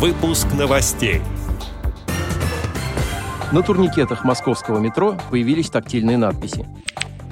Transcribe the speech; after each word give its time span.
Выпуск 0.00 0.46
новостей. 0.58 1.20
На 3.52 3.60
турникетах 3.60 4.24
московского 4.24 4.78
метро 4.78 5.18
появились 5.30 5.68
тактильные 5.68 6.16
надписи. 6.16 6.66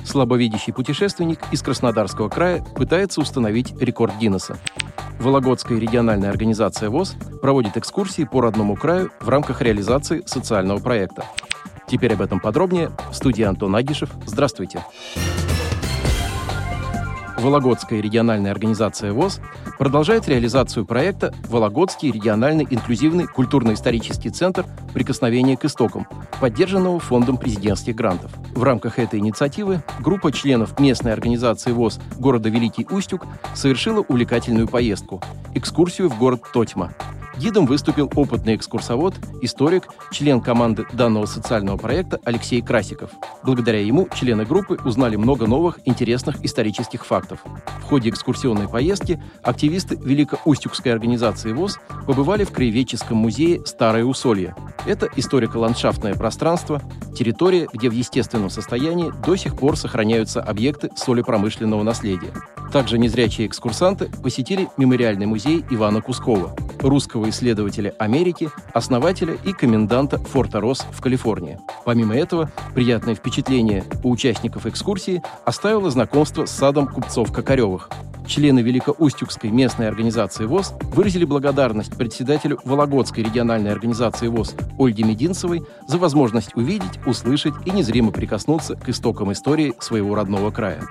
Слабовидящий 0.04 0.74
путешественник 0.74 1.40
из 1.50 1.62
Краснодарского 1.62 2.28
края 2.28 2.62
пытается 2.76 3.22
установить 3.22 3.74
рекорд 3.80 4.18
Гиннесса. 4.18 4.58
Вологодская 5.18 5.78
региональная 5.78 6.28
организация 6.28 6.90
ВОЗ 6.90 7.16
проводит 7.40 7.78
экскурсии 7.78 8.24
по 8.24 8.42
родному 8.42 8.76
краю 8.76 9.12
в 9.18 9.30
рамках 9.30 9.62
реализации 9.62 10.22
социального 10.26 10.78
проекта. 10.78 11.24
Теперь 11.86 12.12
об 12.12 12.20
этом 12.20 12.38
подробнее. 12.38 12.90
В 13.10 13.14
студии 13.14 13.44
Антон 13.44 13.76
Агишев. 13.76 14.10
Здравствуйте. 14.26 14.84
Вологодская 17.38 18.00
региональная 18.00 18.50
организация 18.50 19.12
ВОЗ 19.12 19.40
продолжает 19.78 20.28
реализацию 20.28 20.84
проекта 20.84 21.32
«Вологодский 21.48 22.10
региональный 22.10 22.66
инклюзивный 22.68 23.26
культурно-исторический 23.26 24.30
центр 24.30 24.66
«Прикосновение 24.92 25.56
к 25.56 25.64
истокам», 25.64 26.08
поддержанного 26.40 26.98
Фондом 26.98 27.36
президентских 27.36 27.94
грантов. 27.94 28.32
В 28.54 28.62
рамках 28.64 28.98
этой 28.98 29.20
инициативы 29.20 29.82
группа 30.00 30.32
членов 30.32 30.80
местной 30.80 31.12
организации 31.12 31.70
ВОЗ 31.70 32.00
города 32.18 32.48
Великий 32.48 32.86
Устюг 32.90 33.24
совершила 33.54 34.00
увлекательную 34.00 34.66
поездку– 34.66 35.22
экскурсию 35.54 36.08
в 36.10 36.18
город 36.18 36.42
Тотьма– 36.52 36.92
Гидом 37.38 37.66
выступил 37.66 38.10
опытный 38.16 38.56
экскурсовод, 38.56 39.14
историк, 39.42 39.88
член 40.10 40.40
команды 40.40 40.86
данного 40.92 41.26
социального 41.26 41.76
проекта 41.76 42.18
Алексей 42.24 42.60
Красиков. 42.60 43.10
Благодаря 43.44 43.80
ему 43.80 44.08
члены 44.12 44.44
группы 44.44 44.76
узнали 44.84 45.14
много 45.14 45.46
новых 45.46 45.78
интересных 45.84 46.44
исторических 46.44 47.06
фактов. 47.06 47.38
В 47.80 47.84
ходе 47.84 48.10
экскурсионной 48.10 48.68
поездки 48.68 49.22
активисты 49.42 49.96
Великоустюгской 49.96 50.92
организации 50.92 51.52
ВОЗ 51.52 51.78
побывали 52.06 52.42
в 52.42 52.50
Краеведческом 52.50 53.18
музее 53.18 53.64
«Старое 53.64 54.04
Усолье». 54.04 54.56
Это 54.84 55.08
историко-ландшафтное 55.14 56.14
пространство, 56.14 56.82
территория, 57.16 57.68
где 57.72 57.88
в 57.88 57.92
естественном 57.92 58.50
состоянии 58.50 59.12
до 59.24 59.36
сих 59.36 59.56
пор 59.56 59.76
сохраняются 59.76 60.42
объекты 60.42 60.90
солепромышленного 60.96 61.84
наследия. 61.84 62.32
Также 62.72 62.98
незрячие 62.98 63.46
экскурсанты 63.46 64.10
посетили 64.22 64.68
мемориальный 64.76 65.26
музей 65.26 65.64
Ивана 65.70 66.02
Кускова, 66.02 66.54
русского 66.80 67.28
исследователя 67.30 67.94
Америки, 67.98 68.50
основателя 68.72 69.36
и 69.44 69.52
коменданта 69.52 70.18
Форта 70.18 70.60
Росс 70.60 70.86
в 70.90 71.00
Калифорнии. 71.00 71.58
Помимо 71.84 72.16
этого, 72.16 72.50
приятное 72.74 73.14
впечатление 73.14 73.84
у 74.02 74.10
участников 74.10 74.66
экскурсии 74.66 75.22
оставило 75.44 75.90
знакомство 75.90 76.46
с 76.46 76.50
садом 76.50 76.86
купцов-кокаревых. 76.86 77.90
Члены 78.26 78.60
Великоустюгской 78.60 79.50
местной 79.50 79.88
организации 79.88 80.44
ВОЗ 80.44 80.74
выразили 80.82 81.24
благодарность 81.24 81.96
председателю 81.96 82.60
Вологодской 82.62 83.24
региональной 83.24 83.72
организации 83.72 84.28
ВОЗ 84.28 84.54
Ольге 84.78 85.04
Мединцевой 85.04 85.64
за 85.86 85.96
возможность 85.96 86.54
увидеть, 86.54 87.00
услышать 87.06 87.54
и 87.64 87.70
незримо 87.70 88.12
прикоснуться 88.12 88.76
к 88.76 88.88
истокам 88.90 89.32
истории 89.32 89.72
своего 89.80 90.14
родного 90.14 90.50
края. 90.50 90.82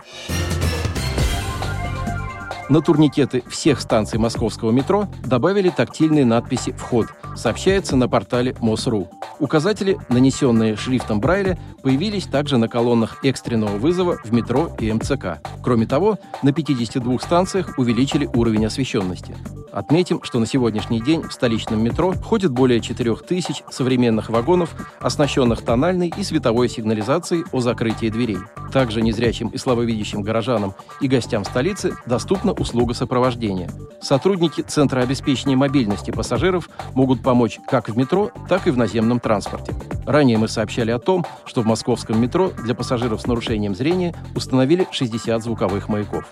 На 2.69 2.81
турникеты 2.81 3.43
всех 3.49 3.79
станций 3.79 4.19
московского 4.19 4.71
метро 4.71 5.07
добавили 5.23 5.69
тактильные 5.69 6.25
надписи 6.25 6.73
«Вход», 6.73 7.07
сообщается 7.35 7.95
на 7.95 8.09
портале 8.09 8.55
МОСРУ. 8.59 9.07
Указатели, 9.39 9.97
нанесенные 10.09 10.75
шрифтом 10.75 11.21
Брайля, 11.21 11.57
появились 11.81 12.25
также 12.25 12.57
на 12.57 12.67
колоннах 12.67 13.23
экстренного 13.23 13.77
вызова 13.77 14.17
в 14.21 14.33
метро 14.33 14.69
и 14.79 14.91
МЦК. 14.91 15.39
Кроме 15.63 15.85
того, 15.85 16.19
на 16.43 16.51
52 16.51 17.19
станциях 17.19 17.77
увеличили 17.77 18.25
уровень 18.25 18.65
освещенности. 18.65 19.37
Отметим, 19.71 20.21
что 20.23 20.39
на 20.39 20.45
сегодняшний 20.45 20.99
день 20.99 21.23
в 21.23 21.31
столичном 21.31 21.81
метро 21.81 22.13
ходит 22.13 22.51
более 22.51 22.81
4000 22.81 23.63
современных 23.69 24.29
вагонов, 24.29 24.75
оснащенных 24.99 25.61
тональной 25.61 26.11
и 26.17 26.23
световой 26.23 26.67
сигнализацией 26.67 27.45
о 27.51 27.61
закрытии 27.61 28.09
дверей. 28.09 28.39
Также 28.71 29.01
незрячим 29.01 29.49
и 29.49 29.57
слабовидящим 29.57 30.21
горожанам 30.21 30.73
и 31.01 31.07
гостям 31.07 31.43
столицы 31.45 31.95
доступна 32.05 32.53
услуга 32.53 32.93
сопровождения. 32.93 33.69
Сотрудники 34.01 34.61
Центра 34.61 35.01
обеспечения 35.01 35.55
мобильности 35.55 36.11
пассажиров 36.11 36.69
могут 36.93 37.23
помочь 37.23 37.59
как 37.67 37.89
в 37.89 37.97
метро, 37.97 38.31
так 38.49 38.67
и 38.67 38.71
в 38.71 38.77
наземном 38.77 39.19
транспорте. 39.19 39.73
Ранее 40.05 40.37
мы 40.37 40.47
сообщали 40.47 40.91
о 40.91 40.99
том, 40.99 41.25
что 41.45 41.61
в 41.61 41.65
московском 41.65 42.21
метро 42.21 42.51
для 42.63 42.75
пассажиров 42.75 43.21
с 43.21 43.27
нарушением 43.27 43.75
зрения 43.75 44.13
установили 44.35 44.87
60 44.91 45.43
звуковых 45.43 45.89
маяков 45.89 46.25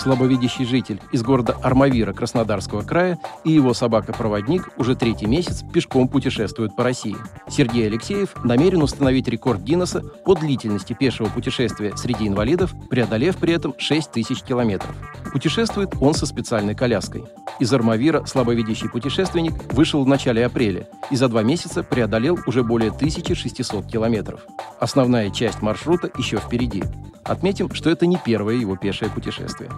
слабовидящий 0.00 0.64
житель 0.64 1.00
из 1.12 1.22
города 1.22 1.56
Армавира 1.62 2.12
Краснодарского 2.12 2.82
края 2.82 3.18
и 3.44 3.52
его 3.52 3.74
собака-проводник 3.74 4.70
уже 4.76 4.96
третий 4.96 5.26
месяц 5.26 5.62
пешком 5.62 6.08
путешествуют 6.08 6.74
по 6.74 6.84
России. 6.84 7.16
Сергей 7.48 7.86
Алексеев 7.86 8.34
намерен 8.42 8.82
установить 8.82 9.28
рекорд 9.28 9.60
Гиннесса 9.60 10.00
по 10.24 10.34
длительности 10.34 10.94
пешего 10.94 11.26
путешествия 11.26 11.96
среди 11.96 12.26
инвалидов, 12.26 12.74
преодолев 12.88 13.36
при 13.36 13.52
этом 13.52 13.74
6 13.78 14.10
тысяч 14.10 14.42
километров. 14.42 14.94
Путешествует 15.32 15.90
он 16.00 16.14
со 16.14 16.26
специальной 16.26 16.74
коляской. 16.74 17.24
Из 17.58 17.72
Армавира 17.72 18.24
слабовидящий 18.24 18.88
путешественник 18.88 19.72
вышел 19.74 20.02
в 20.02 20.08
начале 20.08 20.46
апреля 20.46 20.88
и 21.10 21.16
за 21.16 21.28
два 21.28 21.42
месяца 21.42 21.82
преодолел 21.82 22.38
уже 22.46 22.62
более 22.62 22.90
1600 22.90 23.86
километров. 23.86 24.40
Основная 24.78 25.30
часть 25.30 25.60
маршрута 25.60 26.10
еще 26.16 26.38
впереди. 26.38 26.82
Отметим, 27.30 27.72
что 27.72 27.90
это 27.90 28.06
не 28.06 28.18
первое 28.18 28.56
его 28.56 28.76
пешее 28.76 29.08
путешествие. 29.08 29.70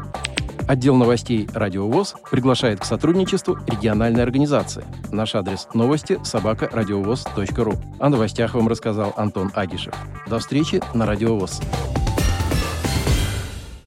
Отдел 0.66 0.96
новостей 0.96 1.46
«Радио 1.52 1.86
ВОЗ» 1.86 2.14
приглашает 2.30 2.80
к 2.80 2.84
сотрудничеству 2.86 3.58
региональной 3.66 4.22
организации. 4.22 4.86
Наш 5.10 5.34
адрес 5.34 5.68
новости– 5.74 6.18
собакарадиовоз.ру. 6.24 7.74
О 7.98 8.08
новостях 8.08 8.54
вам 8.54 8.68
рассказал 8.68 9.12
Антон 9.18 9.50
Агишев. 9.54 9.92
До 10.26 10.38
встречи 10.38 10.80
на 10.94 11.04
«Радио 11.04 11.36
ВОЗ». 11.36 11.60